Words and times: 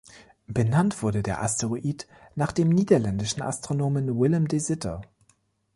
Benannt 0.47 1.03
wurde 1.03 1.21
der 1.21 1.43
Asteroid 1.43 2.07
nach 2.33 2.51
dem 2.53 2.69
niederländischen 2.69 3.43
Astronomen 3.43 4.17
Willem 4.19 4.47
de 4.47 4.57
Sitter. 4.57 5.03